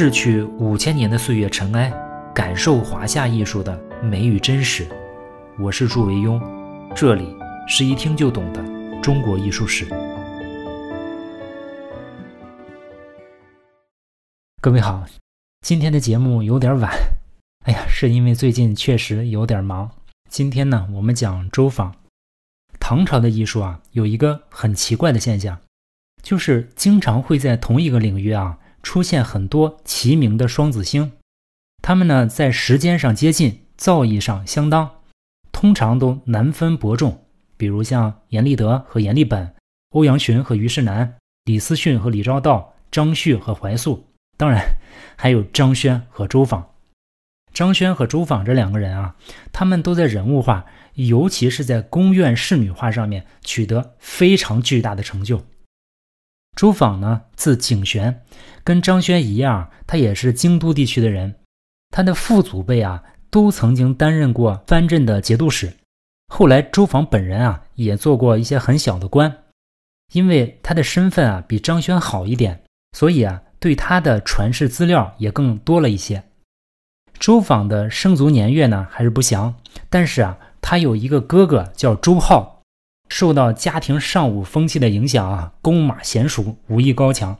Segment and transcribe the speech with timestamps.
[0.00, 1.92] 逝去五千年的岁月尘埃，
[2.32, 4.86] 感受华夏艺术的美与真实。
[5.58, 6.40] 我是祝维庸，
[6.94, 7.36] 这里
[7.66, 8.62] 是一听就懂的
[9.02, 9.88] 中国艺术史。
[14.60, 15.04] 各位好，
[15.62, 16.92] 今天的节目有点晚，
[17.64, 19.90] 哎呀，是因为最近确实有点忙。
[20.30, 21.92] 今天呢，我们讲周访。
[22.78, 25.58] 唐朝的艺术啊，有一个很奇怪的现象，
[26.22, 28.60] 就是经常会在同一个领域啊。
[28.88, 31.12] 出现很多齐名的双子星，
[31.82, 34.90] 他们呢在时间上接近，造诣上相当，
[35.52, 37.22] 通常都难分伯仲。
[37.58, 39.54] 比如像阎立德和阎立本，
[39.90, 44.06] 欧阳询和虞世南，李思训和李昭道，张旭和怀素，
[44.38, 44.64] 当然
[45.16, 46.70] 还有张轩和周访。
[47.52, 49.16] 张轩和周访这两个人啊，
[49.52, 50.64] 他们都在人物画，
[50.94, 55.44] 尤其是在宫苑仕女画上面取得非常巨大的成就。
[56.58, 58.20] 周访呢，字景玄，
[58.64, 61.36] 跟张轩一样，他也是京都地区的人。
[61.88, 65.72] 他的父祖辈啊，都曾经担任过藩镇的节度使。
[66.26, 69.44] 后来周访本人啊，也做过一些很小的官。
[70.12, 76.24] 因为他的身份啊，比张轩好一点，所以啊，对他的传世资料也更多了一些。
[77.20, 79.54] 周访的生卒年月呢，还是不详。
[79.88, 82.57] 但是啊，他有一个哥哥叫周浩。
[83.08, 87.36] 受到家庭尚武风气的影响啊，弓马娴熟，武艺高强。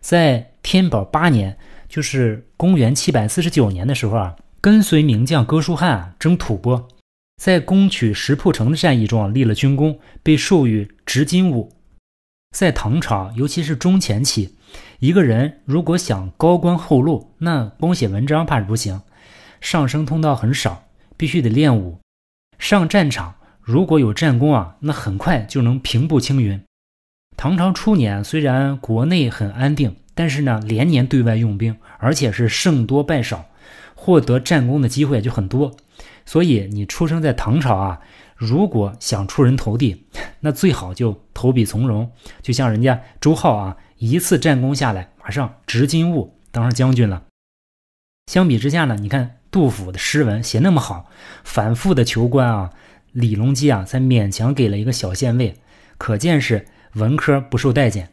[0.00, 6.86] 在天宝八年，就是公元七百四十九年的时候啊，跟随名将哥舒翰征吐蕃，
[7.42, 11.72] 在攻取石铺城的战役中啊立了军功，被授予执金吾。
[12.56, 14.56] 在唐朝，尤其是中前期，
[15.00, 19.02] 一个人如果想高官厚禄，那光写文章怕是不行，
[19.60, 20.84] 上升通道很少，
[21.16, 21.98] 必须得练武，
[22.58, 23.34] 上战场。
[23.68, 26.58] 如果有战功啊，那很快就能平步青云。
[27.36, 33.44] 唐朝初年，虽然国内很安定，但是呢，连年对外用兵，而且是胜多败少，
[33.94, 35.76] 获得战功的机会就很多。
[36.24, 38.00] 所以你出生在唐朝啊，
[38.34, 40.06] 如果想出人头地，
[40.40, 42.10] 那最好就投笔从戎。
[42.40, 47.24] 就像人家周浩啊，一次战功下来，马上执金吾当上将军了。
[48.32, 51.10] 相比之下呢，你看杜甫的诗文写那么好，
[51.44, 52.70] 反复的求官啊。
[53.12, 55.56] 李隆基啊，才勉强给了一个小县尉，
[55.96, 58.10] 可见是文科不受待见。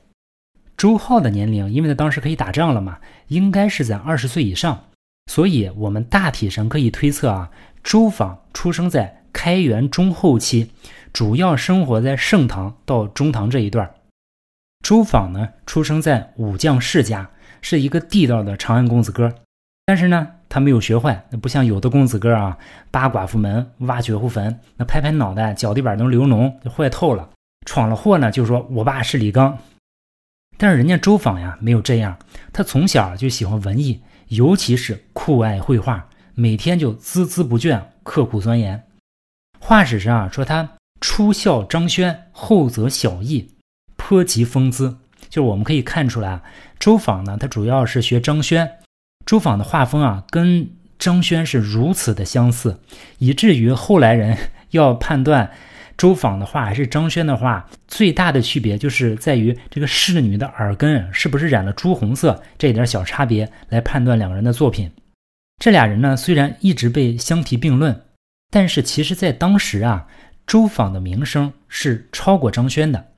[0.78, 4.86] 周浩的年龄，因为他当时可以打仗了嘛，应该是在二十岁以上，
[5.32, 7.52] 所以我们大体上可以推测啊，
[7.84, 10.72] 周访出生在开元中后期，
[11.14, 13.94] 主要生活在盛唐到中唐这一段。
[14.84, 17.30] 周访呢，出生在武将世家，
[17.62, 19.34] 是一个地道的长安公子哥，
[19.86, 20.28] 但是呢。
[20.48, 22.58] 他没有学坏，那不像有的公子哥啊，
[22.92, 27.30] 扒寡妇门、挖绝户坟，那拍拍脑袋，脚底板能流脓，就坏透了。
[27.66, 29.58] 闯了祸呢，就说我爸是李刚。
[30.58, 32.18] 但是人家周访呀，没有这样，
[32.54, 38.82] 他从小就喜欢文艺，尤其是酷爱绘画，每天就孜孜不倦，刻苦钻研。
[39.60, 40.70] 画史上啊说他
[41.02, 43.50] 初效张轩，后则小艺，
[43.98, 44.96] 颇极风姿。
[45.28, 46.44] 就是我们可以看出来啊，
[46.80, 48.72] 周访呢，他主要是学张轩。
[49.26, 50.70] 周访的画风啊，跟
[51.00, 52.80] 张轩是如此的相似，
[53.18, 54.38] 以至于后来人
[54.70, 55.52] 要判断
[55.98, 64.92] 周访的画还是张轩的画，最大的区别就是在于这个侍女的耳根是不是染了朱红色这一点小差别来判断两个人的作品。
[65.62, 68.04] 这俩人呢，虽然一直被相提并论，
[68.52, 70.06] 但是其实在当时啊，
[70.46, 73.14] 周访的名声是超过张轩的。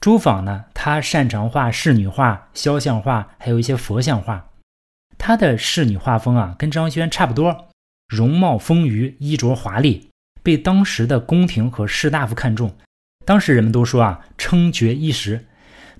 [0.00, 4.49] 周访呢，他擅长画仕女画、肖像画，还有一些佛像画。
[5.22, 7.68] 他的仕女画风啊，跟张轩差不多，
[8.08, 10.08] 容貌丰腴，衣着华丽，
[10.42, 12.74] 被当时的宫廷和士大夫看重。
[13.26, 15.44] 当时人们都说啊，称绝一时。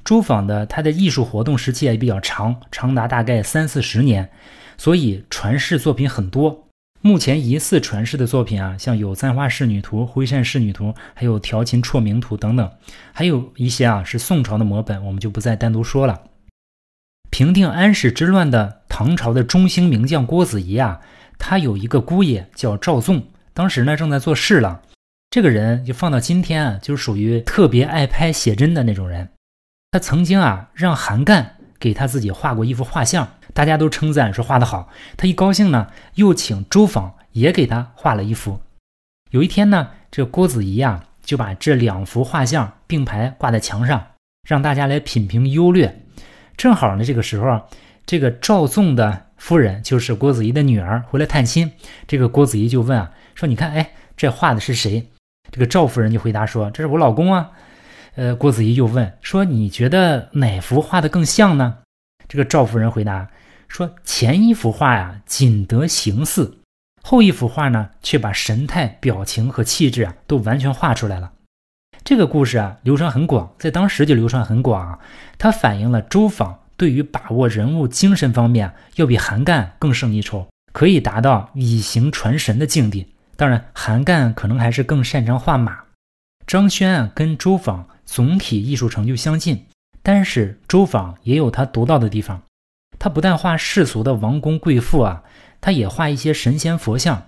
[0.03, 4.31] 周访的他的艺术活动时期也比较长，长达大概三四十年，
[4.79, 6.67] 所以传世作品很多。
[7.03, 12.71] 目前疑似传世的作品啊，像有《簪花仕女图》《徽扇仕女图》，还有《调琴绰名图》等等，
[13.13, 16.19] 还有一些啊是宋朝的摹本，我们就不再单独说了。
[17.31, 21.01] 平定安史之乱的唐朝的中兴名将郭子仪啊，
[21.39, 23.25] 他有一个姑爷叫赵纵，
[23.55, 24.83] 当时呢正在做侍郎。
[25.31, 29.29] 这个人就放到今天啊，就是属于特别爱拍写真的那种人。
[29.93, 34.89] 他曾经啊让韩干给他自己画过一幅画像，大家都称赞说画得好。
[35.17, 35.87] 他一高兴呢，
[36.17, 38.61] 又请周访也给他画了一幅。
[39.31, 44.05] 有一天呢，这郭子仪啊就把这两幅画像并排挂在墙上，
[44.49, 46.07] 让大家来品评优劣。
[46.61, 47.63] 正好呢，这个时候，
[48.05, 51.73] 这个赵纵的夫人就是郭子仪的女儿回来探亲。
[52.07, 55.09] 这个郭子仪就问啊，说：“你看，哎，这画的是谁？”
[55.51, 57.53] 这个赵夫人就回答说：“这是我老公啊。”
[58.15, 61.79] 呃，郭子仪又问说：“你觉得哪幅画的更像呢？”
[62.29, 63.31] 这个赵夫人回答
[63.67, 66.59] 说前一幅画呀仅得形似，
[67.03, 71.33] 后一幅画呢却把神态、表情和气质啊都完全画出来了。
[72.11, 74.85] 这个故事啊流传很广，在当时就流传很广。
[74.85, 74.99] 啊
[75.39, 83.07] 它反映了周访对于把握人物精神方面要比韩干更胜一筹，可以达到以形传神的境地。
[83.37, 85.79] 当然，韩干可能还是更擅长画马。
[86.49, 89.67] 张轩啊跟周访总体艺术成就相近，
[90.03, 92.43] 但是周访也有他独到的地方。
[92.99, 95.23] 他不但画世俗的王公贵妇啊，
[95.61, 97.23] 他也画一些神仙佛像。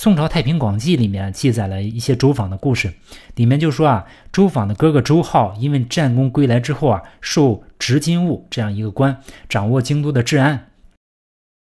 [0.00, 2.94] 宋朝《太平广记》里面记载了一些周访的故事，
[3.34, 10.68] 里面就说啊，周访的哥哥周浩因为战功归来之后啊，受执金吾这样一个官，掌握京都的治安。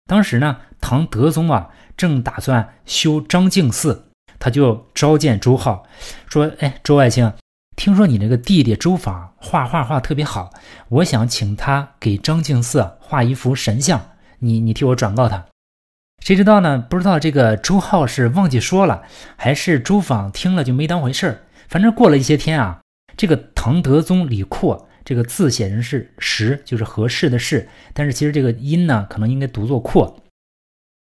[0.07, 4.07] 当时呢，唐德宗啊正打算修张敬寺，
[4.39, 5.85] 他就召见周浩，
[6.27, 7.31] 说：“哎，周爱卿，
[7.77, 10.51] 听说你这个弟弟周访画画画特别好，
[10.89, 14.01] 我想请他给张敬寺画一幅神像，
[14.39, 15.45] 你你替我转告他。”
[16.23, 16.79] 谁知道呢？
[16.79, 19.03] 不知道这个周浩是忘记说了，
[19.35, 21.43] 还是周访听了就没当回事儿。
[21.67, 22.81] 反正过了一些天啊，
[23.17, 30.23] 这个唐德宗李阔，这个字写成是时，就是合适的适，但是其实这个音呢，可能应该读作阔。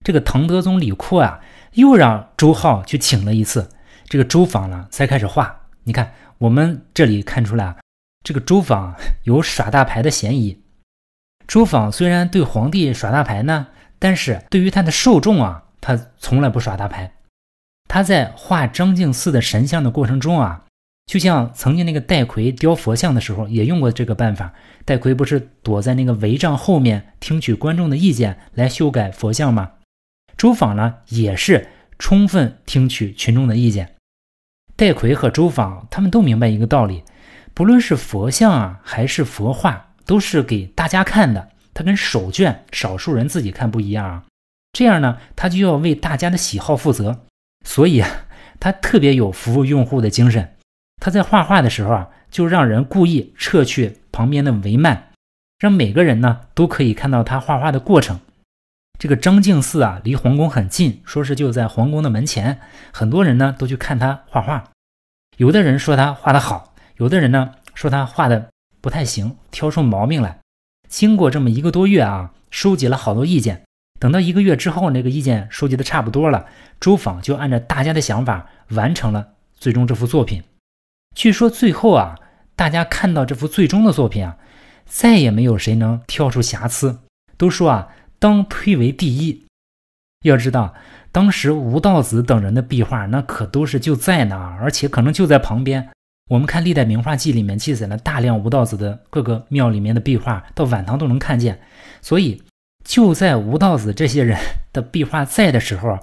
[0.03, 1.39] 这个唐德宗李阔啊，
[1.73, 3.69] 又让周浩去请了一次，
[4.09, 5.67] 这个周访呢才开始画。
[5.83, 7.77] 你看，我们这里看出来啊，
[8.23, 10.63] 这个周访有耍大牌的嫌疑。
[11.47, 13.67] 周访虽然对皇帝耍大牌呢。
[13.99, 17.13] 但是对于他的受众啊，他从来不耍大牌。
[17.87, 20.65] 他在画张敬寺的神像的过程中啊，
[21.05, 24.53] 就像曾经那个戴逵雕佛像的时候也用过这个办法。
[24.83, 29.71] 戴逵不是躲在那个帷帐后面听取观众的意见来修改佛像吗？
[30.35, 33.95] 周访呢也是充分听取群众的意见。
[34.75, 37.03] 戴逵和周访他们都明白一个道理：
[37.53, 41.49] 不论是佛像啊还是佛画，都是给大家看的。
[41.75, 44.23] 他跟手卷少数人自己看不一样啊，
[44.71, 47.19] 这样呢，他就要为大家的喜好负责，
[47.65, 48.09] 所以啊，
[48.59, 50.55] 他特别有服务用户的精神。
[51.01, 54.97] 他在画画的时候啊，就让人故意撤去旁边的帷幔，
[55.59, 58.19] 让每个人呢都可以看到他画画的过程。
[58.97, 62.61] 这个张敬寺啊，离皇宫很近，说是就在皇宫的门前，
[62.93, 64.63] 很多人呢都去看他画画。
[65.35, 68.49] 有的人说他画的好，有的人呢说他画的
[68.79, 70.39] 不太行，挑出毛病来。
[70.87, 73.63] 经过这么一个多月啊，收集了好多意见。
[73.99, 76.45] 等到一个月之后，那个意见收集的差不多了，
[76.79, 80.43] 周访就按照大家的想法完成了最终这幅作品。
[81.15, 82.19] 据说最后啊，
[82.55, 84.37] 大家看到这幅最终的作品啊，
[84.85, 86.99] 再也没有谁能挑出瑕疵，
[87.37, 87.87] 都说啊，
[88.19, 89.45] 当推为第一。
[90.25, 90.73] 要知道，
[91.11, 95.89] 当时吴道子等人的壁画那可都是就在那，而且可能就在旁边。
[96.27, 101.59] 我们看历代名画记里面记载了大量吴道子的各个庙里面的壁画，到晚唐都能看见。
[102.01, 102.41] 所以
[102.83, 104.39] 就在吴道子这些人
[104.73, 105.99] 的壁画在的时候，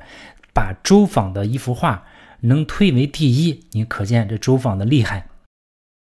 [0.55, 2.05] 把周访的一幅画
[2.41, 5.27] 能推为第一，你可见这周访的厉害。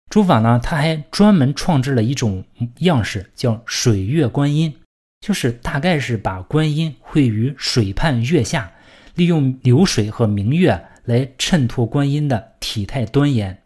[0.10, 2.44] 周访呢，他还专门创制了一种
[2.80, 4.76] 样式，叫水月观音，
[5.22, 8.70] 就是大概是把观音绘于水畔月下，
[9.16, 13.62] 利用流水和明月来衬托观音的体态端严。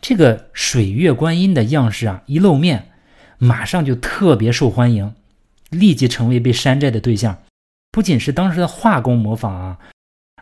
[0.00, 2.90] 这个水月观音的样式啊，一露面，
[3.38, 5.12] 马上就特别受欢迎，
[5.70, 7.36] 立即成为被山寨的对象。
[7.90, 9.78] 不仅是当时的画工模仿啊，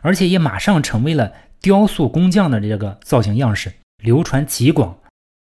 [0.01, 3.73] 而且也马上成为了雕塑工匠的这个造型样式，
[4.03, 4.95] 流传极广。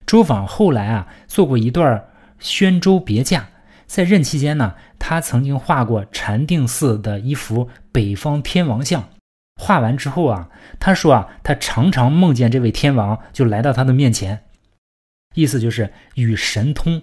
[0.07, 2.05] 周昉后来啊，做过一段
[2.39, 3.49] 宣州别驾，
[3.87, 9.09] 在任期间呢，他曾经画过禅定寺的一幅北方天王像。
[9.57, 10.49] 画完之后啊，
[10.81, 14.45] 他说啊，他常常梦见这位天王就来到他的面前，
[15.35, 17.01] 意思就是与神通。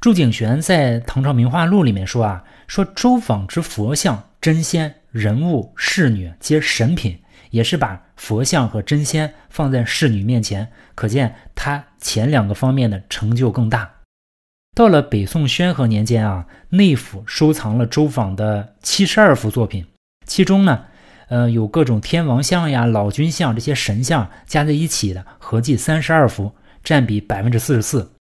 [0.00, 13.88] 祝景玄在《唐朝名画录》里面说啊，说周访之佛像、真仙、人物、侍女皆神品，也是把佛像和真仙放在侍女面前，可见他前两个方面的成就更大。
[14.74, 19.86] 到了北宋宣和年间啊，内府收藏了周访的七十二幅作品，
[20.26, 20.86] 其中呢。
[21.30, 28.12] 呃，有各种天王像呀、老君像这些神像加在一起的，合计三十二幅，占比百分之四十四。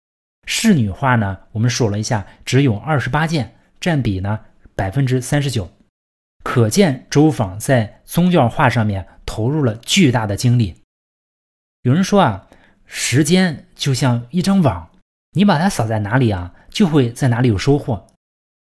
[0.46, 4.39] 仕女画呢，我们数了一下，只有二十八件，占比呢
[4.75, 5.68] 百分之三十九。
[6.44, 10.75] 可见周访在宗教画上面投入了巨大的精力。
[11.82, 12.48] 有人说啊，
[12.86, 14.88] 时间就像一张网，
[15.32, 18.06] 你把它撒在哪里啊，就会在哪里有收获。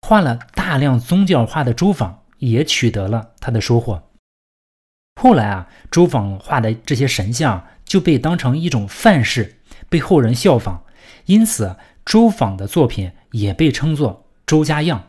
[0.01, 4.09] 画了大量宗教画的周访也取得了他的收获。
[5.23, 9.55] 后来啊，周访画的这些神像就被当成一种范式，
[9.87, 10.83] 被后人效仿，
[11.27, 15.01] 因此周访的作品也被称作周家样。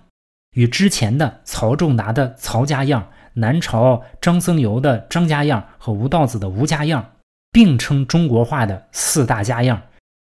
[0.53, 7.05] 与之前的曹仲达的曹家样、南朝张僧繇的张家样和吴道子的吴家样
[7.51, 9.83] 并称中国画的四大家样。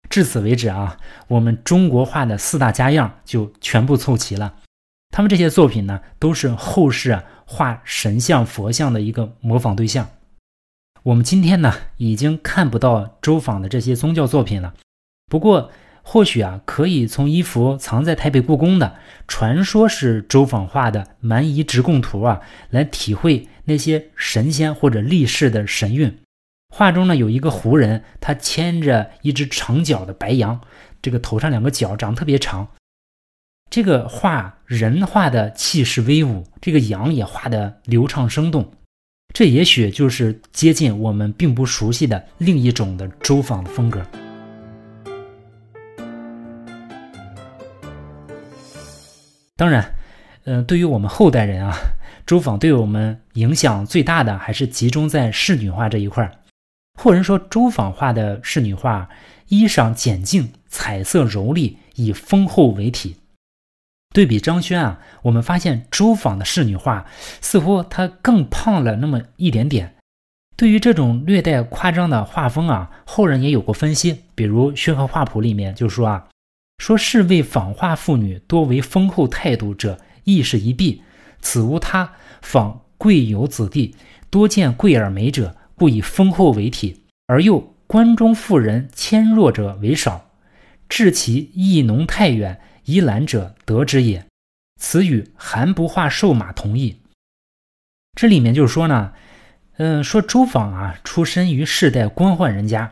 [0.09, 0.97] 至此为止啊，
[1.29, 4.55] 我们中国画的四大家样就全部凑齐了。
[5.11, 10.11] 他们这些作品呢，都是后世啊画神像、佛像的一个模仿对象。
[11.05, 14.75] 我们今天呢，已经看不到周昉的这些宗教作品了。
[15.31, 15.71] 不过，
[16.03, 18.97] 或许啊，可以从一幅藏在台北故宫的，
[19.29, 26.19] 传说是周昉画的《蛮夷直贡图》啊，来体会那些神仙或者力士的神韵。
[26.75, 30.61] 画中呢，有一个胡人，他牵着一只长角的白羊，
[31.01, 32.69] 这个头上两个角长得特别长。
[33.69, 38.73] 这个画人画的气势威武，这个羊也画的流畅生动。
[39.35, 44.01] 这也许就是接近我们并不熟悉的另一种的周昉的风格。
[49.57, 49.95] 当然，
[50.45, 51.77] 嗯，对于我们后代人啊，
[52.25, 56.33] 周昉对我们影响最大的还是集中在仕女画这一块儿
[56.99, 59.07] 后人说，周昉画的仕女画
[59.49, 63.17] 衣裳简净，彩色柔丽，以丰厚为体。
[64.17, 67.05] 对比张轩啊，我们发现周昉的仕女画
[67.43, 69.97] 似乎她更胖了那么一点点。
[70.57, 76.29] 对于这种略带夸张的画风啊，后人也有过分析，比如《宣和画谱》里面就说啊。
[76.79, 81.03] 说是为仿画妇女多为丰厚态度者，亦是一弊。
[81.43, 83.95] 此无他，仿贵有子弟
[84.31, 90.31] 多见贵而美者，故以丰厚为体；而又关中妇人纤弱者为少，
[90.89, 94.25] 至其意浓太远，宜懒者得之也。
[94.81, 97.01] 此与韩不化瘦马同义。
[98.15, 99.13] 这里面就是说呢，
[99.77, 102.91] 嗯，说周昉啊，出身于世代官宦人家。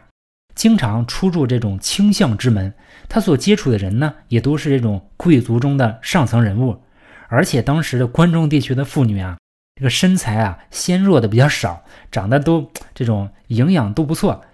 [0.54, 2.72] 经常出入这种倾向之门，
[3.08, 6.80] 他所接触的人呢，也都是这种贵族中的上层人物。
[7.28, 9.36] 而且当时的关中地区的妇女啊，
[9.74, 14.44] 这个身材啊纤弱的比较少，长得都这种营养都不错。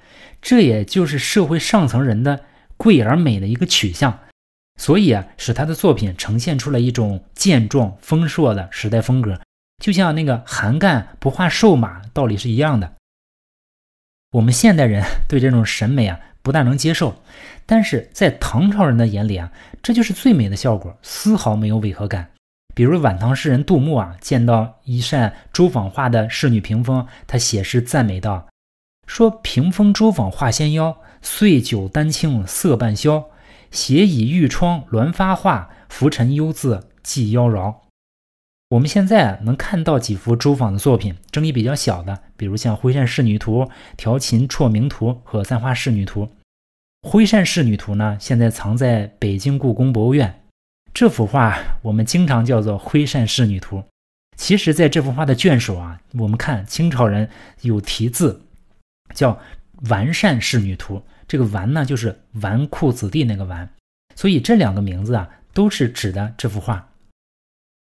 [0.40, 2.44] 这也就是社会上层人的
[2.78, 4.18] 贵而美的一个取向，
[4.80, 9.38] 所以啊，使他的作品呈现出了一种健壮丰硕的时代风格，
[9.76, 12.90] 就像那个韩干不画瘦马道理是一样的。
[14.32, 17.14] 我们现代人对这种审美啊不大能接受，
[17.66, 22.30] 但是在唐朝人的眼里啊，这就是最美的效果，丝毫没有违和感。
[22.74, 28.48] 比如晚唐诗人杜牧啊，见到一扇周昉画的仕女屏风，他写诗赞美道
[29.06, 33.29] ：“说屏风周昉画纤腰，岁酒丹青色半消。
[33.70, 37.76] 斜倚玉窗鸾发画，浮沉幽字寄妖娆。”
[38.70, 43.62] 我们现在能看到几幅周昉的作品，争议比较小的，比如像《徽善仕女图》
[43.96, 46.26] 《调琴绰名图》和《簪花仕女图》。
[47.02, 50.42] 《徽善仕女图》呢，现在藏在北京故宫博物院。
[50.94, 53.78] 这幅画我们经常叫做《徽善仕女图》。
[54.36, 57.28] 其实，在这幅画的卷首啊，我们看清朝人
[57.62, 58.42] 有题字，
[59.14, 59.32] 叫
[59.88, 60.96] 《完善仕女图》。
[61.30, 63.68] 这个“纨”呢，就是纨绔子弟那个“纨”，
[64.16, 66.88] 所以这两个名字啊，都是指的这幅画。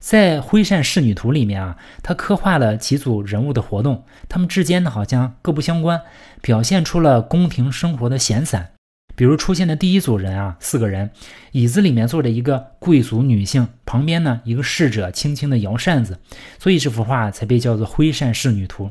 [0.04, 6.02] 在《徽善仕女图》里面啊，他刻画了几组人物的活动，他们之间呢好像各不相关，
[6.42, 8.72] 表现出了宫廷生活的闲散。
[9.14, 11.12] 比如出现的第一组人啊，四个人，
[11.52, 16.18] 椅子里面坐着一个贵族女性，旁边呢一个侍者轻轻地摇扇子，
[16.58, 18.86] 所以这幅画才被叫做《徽善仕女图》。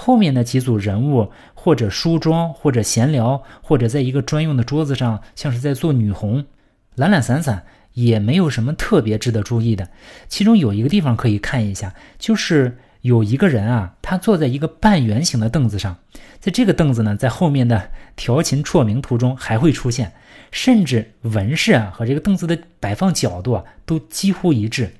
[0.00, 6.46] 后面的几组人物或者梳妆，或者闲聊，或者在一个专用的桌子上，像是在做女红，
[6.94, 7.64] 懒懒散散。
[7.94, 9.88] 也没有什么特别值得注意的，
[10.28, 15.96] 其中有一个地方可以看一下，就是有一个人啊，他坐在一个半圆形的凳子上，
[16.38, 17.76] 在这个凳子呢，在后面的
[18.14, 20.12] 《调琴绰名图》中还会出现，
[20.52, 24.92] 甚至纹饰啊和这个凳子的摆放角度啊都几乎一致。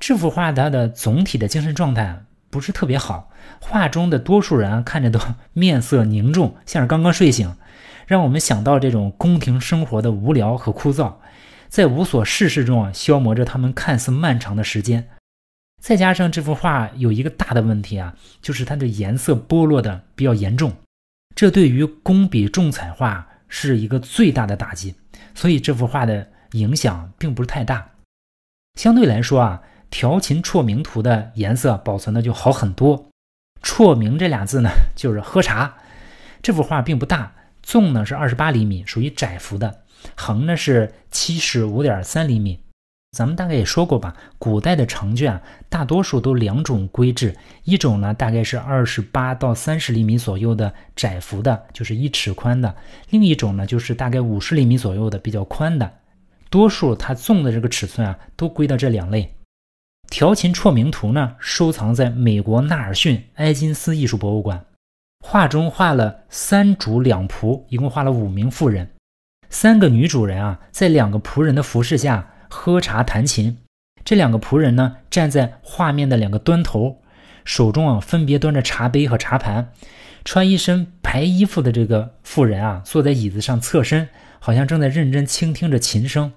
[0.00, 3.30] 这幅画它的总体的精神状态不是特别好，
[3.60, 5.18] 画中的多数人看着都
[5.54, 7.56] 面色凝重， 像是刚刚睡醒，
[8.06, 11.14] 让我们想到这种宫廷生活的无聊和枯燥。
[11.70, 15.08] 在无所事事中啊，消磨着他们看似漫长的时间。
[15.80, 20.70] 再加上这幅画有一个大的问题啊，就是它的颜色剥落的比较严重，
[21.34, 24.94] 这对于工笔重彩画是一个最大的打击。
[25.34, 27.88] 所以这幅画的影响并不是太大。
[28.78, 33.10] 相对来说啊，《调琴绰名图》的颜色保存的就好很多。
[33.62, 35.74] 绰名这俩字呢，就是喝茶。
[36.42, 37.30] 这幅画并不大，
[37.62, 39.82] 纵呢是二十八厘米，属于窄幅的。
[40.16, 42.58] 横呢是七十五点三厘米，
[43.12, 44.16] 咱们大概也说过吧。
[44.38, 52.74] 古代的长卷大多数都两种规制，一种呢大概是二十八到三十厘米左右的窄幅的，就是一尺宽的；
[53.10, 55.88] 另一种呢就是大概五十厘米左右的比较宽的。
[56.48, 59.32] 多数它纵的这个尺寸啊，都归到这两类。
[60.08, 64.64] 调琴绰名图呢，收藏在美国纳尔逊埃金斯艺术博物馆。
[65.24, 68.90] 画中画了三主两仆，一共画了五名妇人。
[69.48, 73.58] 三个女主人啊，在两个仆人的服侍下喝茶弹琴。
[74.04, 77.02] 这两个仆人呢，站在画面的两个端头，
[77.44, 79.72] 手中啊分别端着茶杯和茶盘。
[80.24, 86.32] 穿一身白衣服的这个妇人啊，坐在椅子上侧身，好像正在认真倾听着琴声。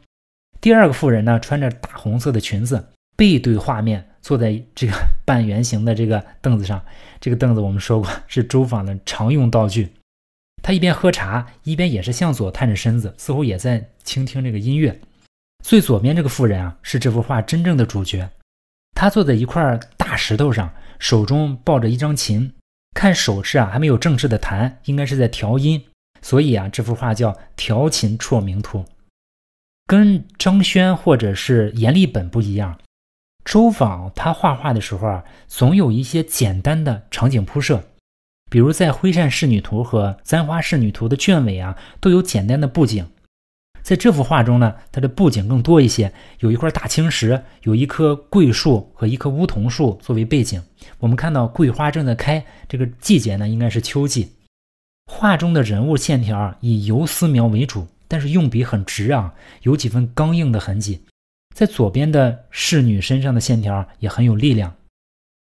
[0.61, 2.87] 第二个妇人呢，穿着大红色的裙子。
[3.15, 4.93] 背对画面，坐在这个
[5.25, 6.83] 半圆形的这个凳子上。
[7.19, 9.89] 这个凳子我们说过是周访的常用道具。
[10.61, 14.99] 他一边喝茶，一边也是向左探着身子，似乎也在倾听这个音乐。
[15.63, 18.29] 最左边这个妇人啊，是这幅画真正的主角。
[18.95, 22.51] 她坐在一块大石头上，手中抱着一张琴，
[22.93, 25.83] 看手势啊，还没有正式的弹，应该是在调音。
[26.21, 28.79] 所以啊，这幅画叫《调琴绰名图》。
[29.85, 32.79] 跟张轩或者是阎立本不一样。
[33.45, 37.81] 周访他画画的时候啊，总有一些简单的场景铺设，
[38.49, 43.07] 比如在《徽善仕女图》和《簪花仕女图》的卷尾啊，都有简单的布景。
[43.83, 50.59] 在这幅画中呢，它的布景更多一些，有一块大青石，有一棵桂树和一棵梧桐树作为背景。
[50.97, 54.31] 我们看到桂花正在开，这个季节呢应该是秋季。
[55.05, 61.03] 画中的人物线条以游丝描为主，但是用笔很直啊，有几分刚硬的痕迹。
[61.55, 64.75] 在左边的侍女身上的线条也很有力量。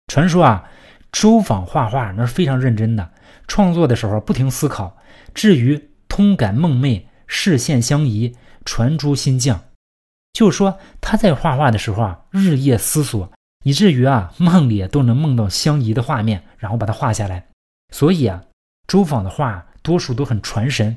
[0.06, 0.70] 传说啊，
[1.10, 3.10] 周访画画那是非常认真的，
[3.48, 4.96] 创作的时候不停思考，
[5.34, 9.60] 至于通感梦寐，视线相宜，传诸心降。
[10.32, 13.28] 就是说他在画画的时候啊，日夜思索，
[13.64, 17.48] 以至于啊梦里都能梦到相宜的画面，然后把它画下来。
[17.92, 18.44] 所以啊，
[18.86, 20.96] 周访的画多数都很传神。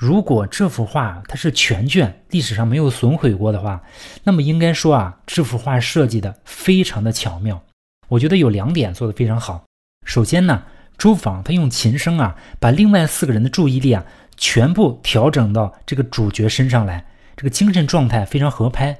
[0.00, 3.82] 如果这幅画它是全卷，历史上没有损毁过的话，
[4.24, 7.62] 那么应该说啊，这幅画设计的非常的巧妙。
[8.08, 9.62] 我觉得有两点做的非常好。
[10.06, 10.62] 首先呢，
[10.96, 14.02] 周访他用琴声啊，把另外四个人的注意力啊，
[14.38, 17.04] 全部调整到这个主角身上来，
[17.36, 18.98] 这个精神状态非常合拍，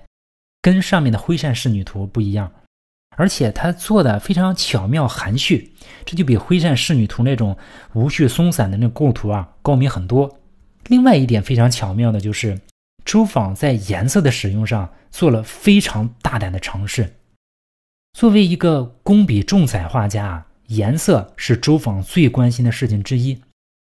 [0.61, 2.53] 跟上面的《徽善仕女图》不一样。
[3.17, 5.73] 而且他做的非常巧妙含蓄，
[6.05, 7.57] 这就比《徽善仕女图》那种
[7.95, 10.40] 无序松散的那构图啊高明很多。
[10.91, 12.61] 另外一点非常巧妙的就是，
[13.05, 17.15] 周访在颜色的使用上做了非常大胆的尝试。
[18.19, 23.41] 作为一个工笔重彩画家啊，颜色是周访最关心的事情之一。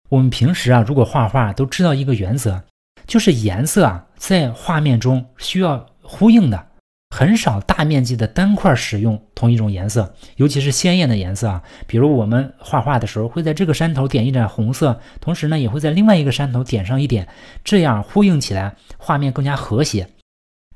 [0.08, 2.62] 我们平时啊，如果画画都知道一个原则，
[3.08, 6.66] 就是颜色啊在画面中需要呼应的。
[7.14, 11.62] 很少大面积的单块使用同一种颜色，尤其是鲜艳的颜色啊。
[11.86, 17.28] 比如我们画画的时候，会在这个山头点一点红色，同时呢，也会在另外一个山头点上一点，
[17.62, 20.08] 这样呼应起来，画面更加和谐。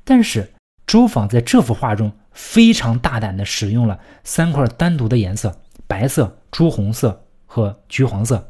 [0.05, 0.49] 但是
[0.87, 5.53] 周访在这幅画中非常大胆地使用了三块单独的颜色：
[5.87, 8.49] 白色、朱红色和橘黄色。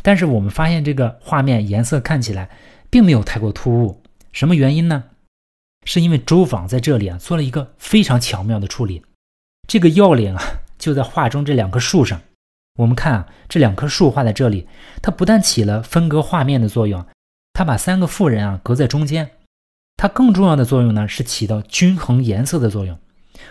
[0.00, 2.48] 但是我们发现这个画面颜色看起来
[2.88, 4.00] 并没有太过突兀，
[4.32, 5.04] 什么原因呢？
[5.84, 9.02] 是因为周访在这里啊做了一个非常巧妙的处理，
[9.66, 10.42] 这个要领啊
[10.78, 12.20] 就在画中这两棵树上。
[12.78, 14.66] 我们看啊，这两棵树画在这里，
[15.02, 17.04] 它不但起了分割画面的作用，
[17.52, 19.30] 它把三个妇人啊隔在中间，
[19.96, 22.98] 它更重要的作用呢是起到均衡颜色的作用。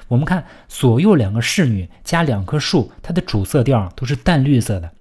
[0.08, 4.92] 我们看左右两个侍女加两棵树，它的主色调都是淡绿色的，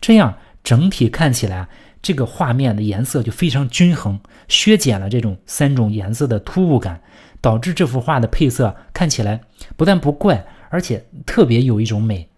[0.00, 1.68] 这样整体看起来。
[2.00, 7.00] 这个画面的颜色就非常均衡，削减了这种三种颜色的突兀感，
[7.40, 9.40] 导致这幅画的配色看起来
[9.76, 12.28] 不但不怪，而且特别有一种美。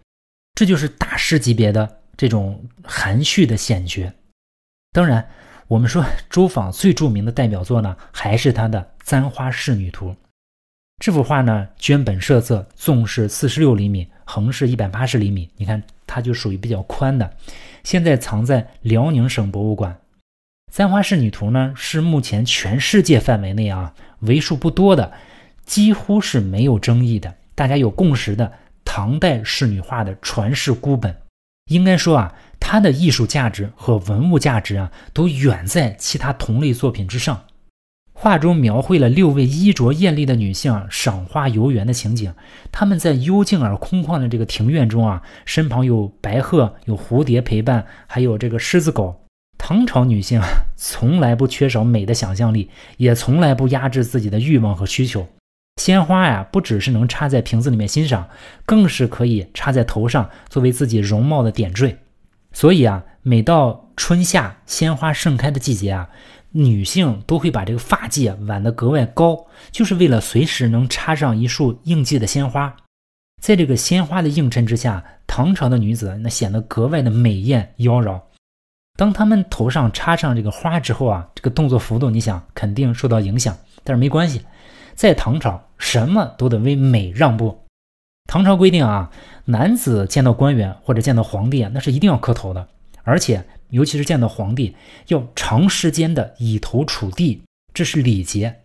[0.55, 4.13] 这就是大师级别的这种含蓄的显绝。
[4.93, 5.27] 当然，
[5.69, 10.11] 我们说周访最著名的代表作呢，还是他的《簪花仕女图》。
[11.03, 15.49] 这幅画呢，绢本设色，纵是四十六厘米，横是一百八十厘米。
[15.57, 17.33] 你看，它就属于比较宽的。
[17.83, 19.93] 现在藏在辽宁省博物馆，
[20.75, 25.13] 《簪花仕女图》呢是目前全世界范围内啊为数不多的，
[25.65, 28.53] 几乎是没有争议的，大家有共识的
[28.85, 31.17] 唐代仕女画的传世孤本。
[31.71, 37.45] 应该说啊，它的艺术价值和文物价值啊都远在其他同类作品之上。
[38.23, 42.35] 画中描绘了六位衣着艳丽的女性赏花游园的情景，
[42.71, 49.25] 她们在幽静而空旷的这个庭院中啊，身旁有白鹤、有蝴蝶陪伴，还有这个狮子狗。
[49.57, 55.27] 唐朝女性啊，从来不缺少美的想象力，也从来不压制自己的欲望和需求。
[55.81, 58.29] 鲜花呀，不只是能插在瓶子里面欣赏，
[58.67, 61.97] 更是可以插在头上，作为自己容貌的点缀。
[62.53, 66.11] 所以啊，每到春夏鲜花盛开的季节啊。
[66.53, 72.75] 女性都会把这个发髻挽得格外高，就是为了随时能插上一束应季的鲜花。
[73.41, 78.21] 在这个鲜花的映衬之下，唐朝的女子那显得格外的美艳妖娆。
[78.99, 83.57] 当她们头上插上这个花之后啊，这个动作幅度，你想肯定受到影响。
[83.85, 84.43] 但是没关系，
[84.95, 87.65] 在唐朝什么都得为美让步。
[88.27, 89.11] 唐朝规定啊，
[89.45, 92.67] 男子见到官员或者见到皇帝啊，那是一定要磕头的，
[93.05, 93.45] 而且。
[93.71, 94.75] 尤其是见到皇帝，
[95.09, 98.57] 要长时间的以头触地，这是礼节。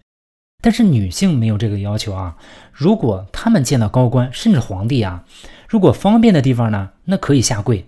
[0.62, 2.36] 但是女性没有这个要求啊。
[2.72, 5.24] 如果她们见到高官，甚至皇帝啊，
[5.68, 7.86] 如果方便的地方呢，那可以下跪，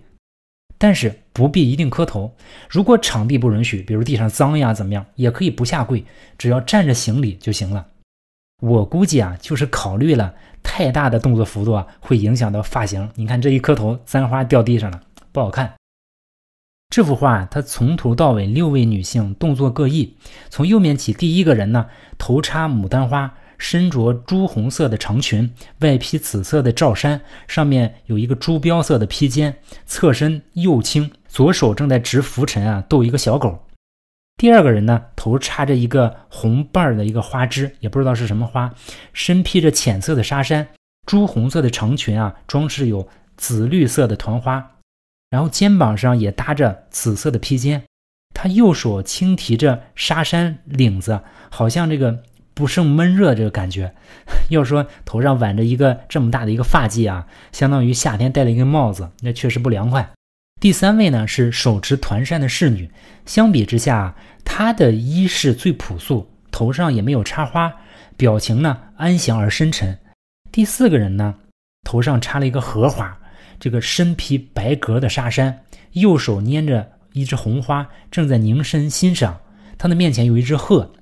[0.78, 2.32] 但是不必一定磕头。
[2.68, 6.04] 如果场地不允许，比如地上脏呀，怎么样，也可以不下跪，
[6.36, 7.84] 只要站着行礼就行了。
[8.62, 13.10] 我估计啊，就是考虑了太大的动作幅度啊，会影响到发型。
[13.16, 15.00] 你看这一磕头，簪花掉地上了，
[15.32, 15.74] 不好看。
[16.90, 20.16] 这幅画，它从头到尾六位女性动作各异。
[20.48, 33.66] 从右面起，第一个人呢，头插牡丹花，身着朱红色的长裙，外披紫色的罩衫，上面有一个朱标色的披肩，侧身右倾，左手正在执拂尘啊，逗一个小狗。
[34.38, 38.72] 第二个人呢，头插着一个红瓣儿的一个花枝，也不知道是什么花，
[39.12, 40.66] 身披着浅色的纱衫，
[41.06, 44.77] 朱红色的长裙啊，装饰有紫绿色的团花。
[45.30, 47.84] 然后肩膀上也搭着紫色的披肩，
[48.34, 52.22] 他右手轻提着纱衫领子，好像这个
[52.54, 53.94] 不胜闷热这个感觉。
[54.48, 60.10] 要说头上挽着一个这么大的一个发髻啊，相当于夏天戴了一个帽子，那确实不凉快。
[60.60, 62.90] 第三位呢是手持团扇的侍女，
[63.26, 67.72] 相比之下，她的衣饰最朴素，头上也没有插花，
[68.16, 69.98] 表情呢安详而深沉。
[70.50, 71.34] 第四个人呢，
[71.84, 73.18] 头上插了一个荷花。
[73.58, 79.38] 这个身披白格的纱衫，右手拈着一只红花，正在凝神欣赏。
[79.76, 80.92] 他的面前有一只鹤。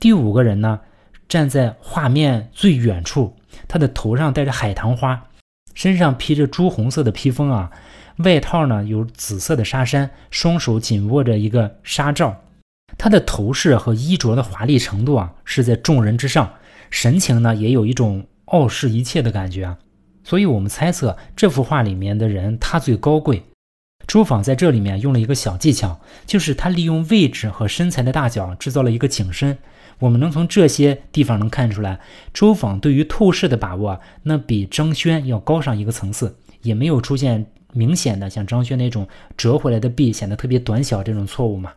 [0.00, 0.80] 第五个人呢，
[1.28, 3.36] 站在画面最远处，
[3.66, 5.28] 他的头上戴着海棠花，
[5.74, 7.70] 身上披着朱红色的披风啊，
[8.18, 12.36] 外套呢有紫色的纱衫，双手紧握着一个纱罩。
[12.96, 16.52] 他的头饰和衣着的华丽程度啊，是在众人之上，
[16.90, 19.78] 神情呢也有一种傲视一切的感觉啊。
[20.28, 23.42] 所以我们猜测这幅画里面的人他最高贵。
[24.06, 29.56] 周访在这里面用了一个小技巧，就是他利用位置和身材的大小制造了一个景深。
[29.98, 31.98] 我们能从这些地方能看出来，
[32.34, 41.72] 周访对于透视的把握，那比张轩要高上一个层次，也没有出现明显的像张轩那种折回来的臂显得特别短小这种错误嘛。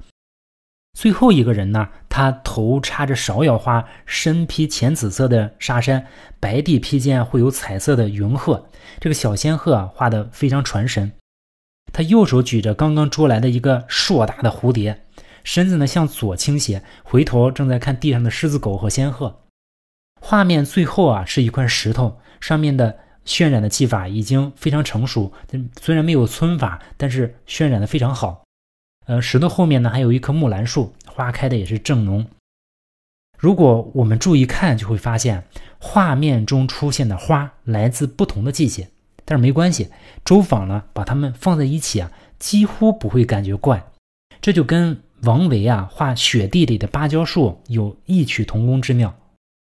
[0.94, 6.06] 最后一个人呢，他头插着芍药花，身披浅紫色的纱衫，
[6.40, 8.68] 白地披肩会有彩色的云鹤，
[9.00, 11.12] 这个小仙鹤啊画的非常传神。
[11.94, 15.06] 他右手举着刚刚捉来的一个硕大的蝴蝶，
[15.44, 19.42] 身子呢向左倾斜，回头正在看地上的狮子狗和仙鹤。
[20.22, 25.34] 画面最后啊是一块石头，上面的渲染的技法已经非常成熟，
[25.82, 28.44] 虽然没有皴法，但是渲染的非常好。
[29.08, 32.26] 呃，石头后面呢还有一棵木兰树，花开的也是正浓。
[33.38, 35.44] 如果我们注意看，就会发现
[35.80, 38.88] 画面中出现的花来自不同的季节，
[39.26, 39.90] 但是没关系，
[40.24, 43.84] 周访呢把它们放在一起啊，几乎不会感觉怪。
[44.40, 49.16] 这就跟王维啊画雪地里的芭蕉树有异曲同工之妙。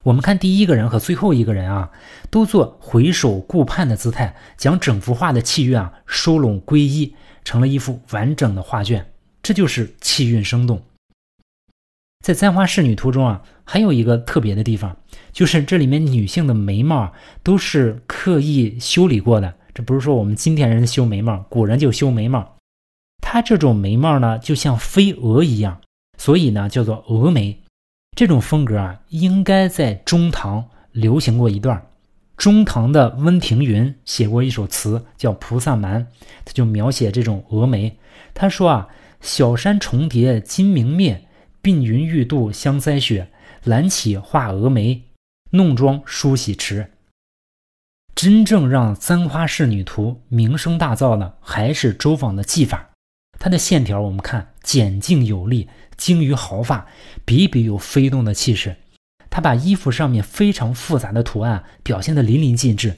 [0.05, 1.91] 我们看第一个人和最后一个人啊，
[2.31, 9.07] 都做回首顾盼的姿态，将整幅画的气韵啊收拢归一，成了一幅完整的画卷。
[9.47, 10.83] 这就是气韵生动。
[12.25, 14.97] 在簪花仕女图中啊，还有一个特别的地方，
[15.31, 17.13] 就是这里面女性的眉毛
[17.45, 19.55] 都是刻意修理过的。
[19.73, 22.57] 这不是说我们今天人修眉毛，古人就修眉毛。
[23.23, 25.81] 她这种眉毛呢，就像飞蛾一样，
[26.19, 27.57] 所以呢叫做蛾眉。
[28.17, 31.81] 这种风格啊，应该在中唐流行过一段。
[32.37, 36.03] 中唐的温庭筠写过一首词叫《菩萨蛮》，
[36.45, 37.97] 他就描写这种蛾眉。
[38.35, 38.89] 他说啊。
[39.21, 41.27] 小山重叠金明灭，
[41.63, 43.31] 鬓云欲度香腮雪。
[43.65, 45.03] 懒起画蛾眉，
[45.51, 46.93] 弄妆梳洗迟。
[48.15, 52.91] 真正让《簪花仕女图》名声大噪的，还是周访的技法。
[53.41, 56.87] 它的线条，我们看简净有力，精于毫发，
[57.25, 58.77] 笔笔有飞动的气势。
[59.29, 62.97] 他把衣服上面非常复杂的图案表现得淋漓尽致，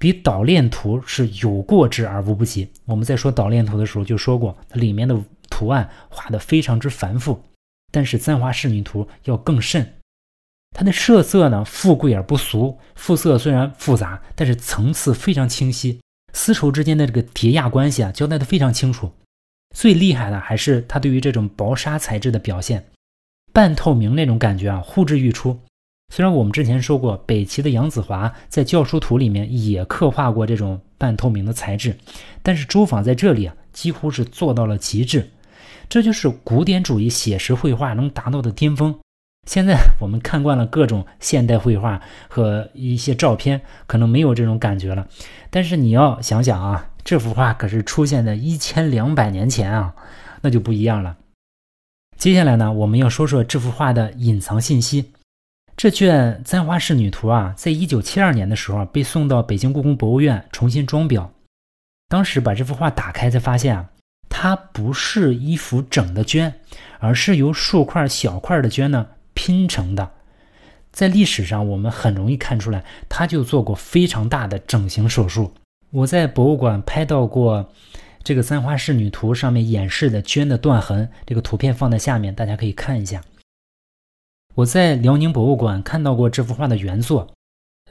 [0.00, 2.70] 比导练图是有过之而无不及。
[2.86, 5.22] 我们在说导练图的时候就说过，它里面的。
[5.58, 7.42] 图案画得非常之繁复，
[7.90, 9.94] 但是《簪花仕女图》要更甚。
[10.76, 15.98] 它的设色呢，富贵而不俗，肤色虽然复杂，但是层次非常清晰。
[16.32, 19.10] 丝绸之间的这个叠压关系啊，交代的非常清楚。
[19.74, 22.86] 最厉害的还是他对于这种薄纱材质的表现。
[23.52, 25.58] 半透明那种感觉啊，呼之欲出。
[26.14, 31.98] 虽然我们之前说过，北齐的杨子华在教书图里面也刻画过这种半透明的材质，
[32.42, 35.28] 但是周昉在这里啊，几乎是做到了极致。
[35.88, 38.94] 这就是古典主义写实绘画能达到的巅峰。
[39.46, 45.06] 现在我们看惯了各种现代绘画和一些照片，可能没有这种感觉了。
[45.48, 49.94] 但是你要想想啊，这幅画可是出现在一千两百年前啊，
[50.42, 51.16] 那就不一样了。
[52.18, 55.12] 接下来呢，我们要说说这幅画的隐藏信息。
[55.76, 61.26] 这卷《簪花仕女图》啊，在一九七二年的时候被送到北京故宫博物院重新装裱。
[62.08, 63.88] 当时把这幅画打开，才发现啊，
[64.28, 66.52] 它不是一幅整的绢，
[66.98, 69.06] 而是由数块小块的绢呢。
[69.40, 70.10] 拼成的，
[70.90, 75.52] 在历史上我们很容易看出来，他就做过非常大的整形手术。
[75.90, 77.72] 我在博物馆拍到过
[78.24, 83.22] 这个《簪花仕女图》上面演示的绢的断痕，这个图片放在下面，大家可以看一下。
[84.56, 87.32] 我在辽宁博物馆看到过这幅画的原作，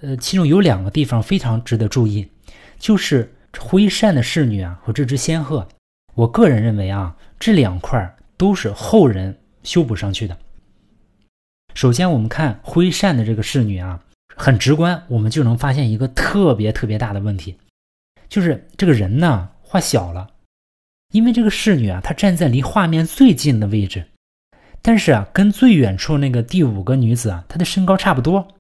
[0.02, 2.30] 呃，其中有两个地方非常值得注意，
[2.78, 5.66] 就是徽善的仕女啊和这只仙鹤。
[6.18, 10.36] 我个人认为啊，这两块都是后人修补上去的。
[11.76, 14.04] 首先，我们看徽善的这个侍女啊，
[14.36, 17.56] 很直观，我们就能发现一个特别特别大的问题，
[18.28, 20.28] 就是这个人呢画小了，
[21.12, 24.04] 因为这个侍女啊，她站在离画面最近的位置，
[24.82, 28.56] 但是啊，跟最远处那个第五个女子啊，她的身高差不多，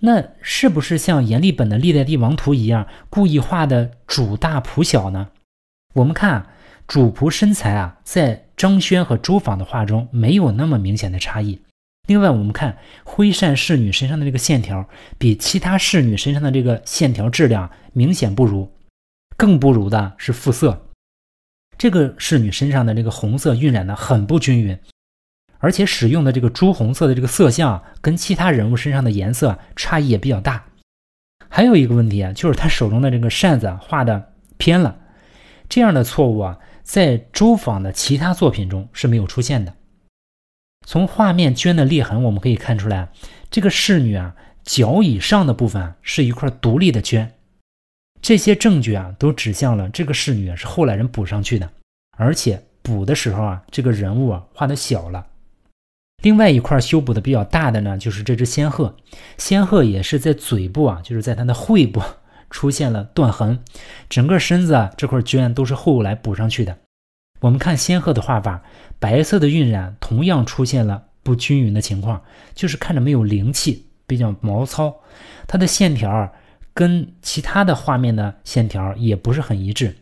[0.00, 5.28] 那是不是像阎立本的《历代帝王图》一样，故意画的主大仆小呢？
[5.92, 6.46] 我们看
[6.92, 11.58] 主仆身材啊，在张轩和周昉的画中没有那么明显的差异。
[12.06, 18.70] 另外，我们看徽善侍女身上的这个线条，比其他侍女身上的这个线条质量明显不如。
[19.38, 20.90] 更不如的是肤色，
[21.78, 24.78] 这个侍女身上的这个红色晕染的很不均匀，
[25.60, 30.62] 而且使用的这个朱红色的这个色相跟其他人物身上的颜色差异也比较大。
[31.48, 34.94] 还有一个问题啊，就是她手中的这个扇子画的偏了，
[35.70, 39.74] 这样的错误啊，在周昉的其他作品中是没有出现的。
[40.86, 43.10] 从画面绢的裂痕，我们可以看出来，
[43.50, 47.28] 这个侍女啊脚以上的部分是一块独立的绢，
[48.20, 51.70] 这些证据啊都指向了这个侍女是后来人补上去的，
[52.18, 55.26] 而且补的时候啊，这个人物啊画的小了。
[56.22, 58.96] 另外一块修补的比较大的呢，就是这只仙鹤，
[59.38, 62.00] 仙鹤也是在嘴部啊，就是在它的喙部
[62.52, 63.58] 出现了断痕，
[64.08, 66.78] 整个身子啊这块居然都是后来补上去的。
[67.40, 68.62] 我们看仙鹤的画法，
[69.00, 72.22] 白色的晕染同样出现了不均匀的情况，
[72.54, 74.94] 就是看着没有灵气，比较毛糙。
[75.48, 76.32] 它的线条
[76.72, 79.96] 跟其他的画面的线条也不是很一致。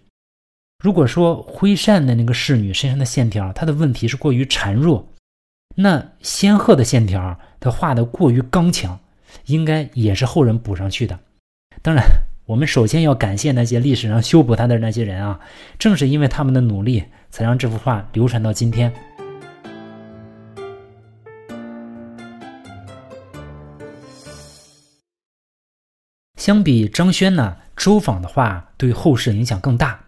[0.84, 5.08] 如果说徽善的那个侍女身上的线条，它的问题是过于孱弱，
[5.76, 8.98] 那仙鹤的线条它画的过于刚强，
[9.46, 11.18] 应该也是后人补上去的。
[11.80, 12.04] 当然。
[12.50, 15.38] 我们首先要感谢那些历史上修补它的那些人啊，
[15.78, 18.92] 正是因为他们的努力，才让这幅画流传到今天。
[26.40, 30.00] 相比张轩呢，周昉的画对后世影响更大。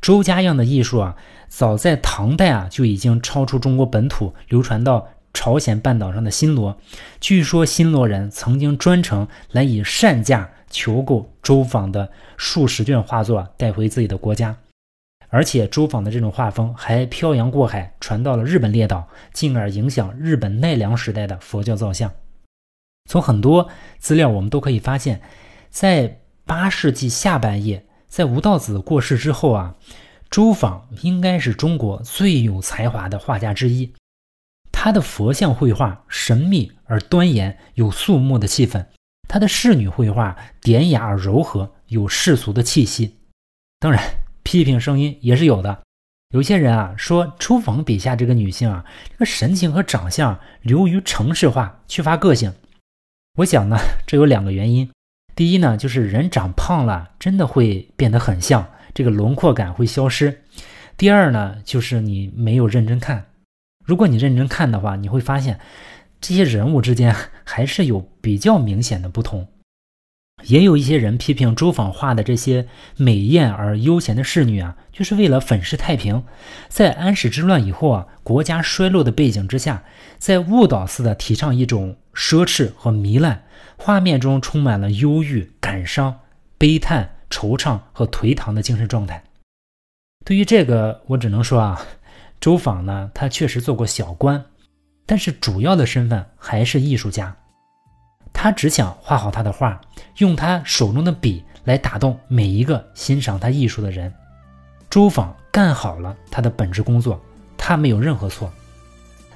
[0.00, 1.14] 周家样的艺术啊，
[1.46, 6.76] 早在唐代啊就已经超出中国本土，流传到朝鲜半岛上的新罗。
[7.20, 10.50] 据说新罗人曾经专程来以善价。
[10.74, 14.56] 求购周昉的数十卷画作带回自己的国家，
[15.28, 22.10] 而且周昉的这种画风还漂洋过海传到了日本列岛，进而影响日本奈良时代的佛教造像。
[23.08, 25.22] 从很多资料我们都可以发现，
[25.70, 29.76] 在八世纪下半叶，在吴道子过世之后啊，
[30.28, 33.94] 周昉应该是中国最有才华的画家之一。
[34.72, 38.84] 他的佛像绘画神秘而端严，有肃穆的气氛。
[39.28, 43.16] 他的仕女绘画典雅而柔和，有世俗的气息。
[43.80, 44.02] 当然，
[44.42, 45.82] 批评声音也是有的。
[46.32, 52.52] 有些人啊说，周昉笔下这个女性啊，这个神情和长相流于城市化，缺乏个性。
[53.38, 54.90] 我想呢，这有两个原因。
[55.36, 60.42] 第一呢，就是人长胖了，真的会变得很像，这个轮廓感会消失。
[60.96, 63.26] 第二呢，就是你没有认真看。
[63.84, 65.60] 如果你认真看的话，你会发现。
[66.26, 69.46] 这些人物之间还是有比较明显的不同，
[70.44, 76.24] 也有一些人批评周昉画的这些美艳而悠闲的侍女啊，就是为了粉饰太平。
[76.70, 79.84] 在安史之乱以后啊，国家衰落的背景之下，
[80.16, 83.44] 在误导似的提倡一种奢侈和糜烂，
[83.76, 86.20] 画面中充满了忧郁、感伤、
[86.56, 89.22] 悲叹、惆怅和颓唐的精神状态。
[90.24, 91.86] 对于这个，我只能说啊，
[92.40, 94.42] 周昉呢，他确实做过小官。
[95.06, 97.34] 但是主要的身份还是艺术家。
[98.32, 99.80] 他只想画好他的画，
[100.18, 104.12] 用他手中的笔来打动每一个欣赏他艺术的人。
[104.90, 107.20] 周访干好了他的本职工作，
[107.56, 108.52] 他没有任何错。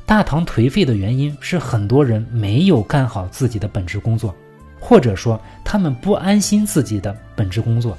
[0.04, 4.34] 大唐颓废的原因是很多人没有干好自己的本职工作，
[4.80, 7.96] 或者说他们不安心自己的本职工作。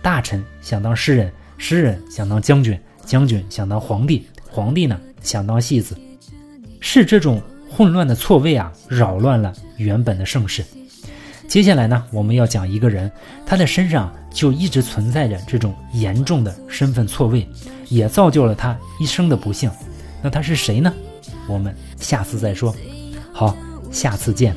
[0.00, 5.96] 大臣想当诗人，诗人想当将军，将军想当皇帝，皇帝呢想当戏子，
[6.82, 7.40] 是这种
[7.70, 10.62] 混乱的错位啊，扰乱了原本的盛世。
[11.48, 13.10] 接下来呢，我们要讲一个人，
[13.46, 17.48] 他的身上就一直存在着这种严重的身份错位，
[17.88, 19.70] 也造就了他一生的不幸。
[20.20, 20.92] 那他是谁呢？
[21.48, 22.74] 我们下次再说。
[23.32, 23.56] 好，
[23.92, 24.54] 下次见。